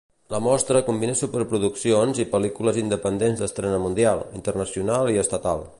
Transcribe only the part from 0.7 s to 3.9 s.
combina superproduccions i pel·lícules independents d'estrena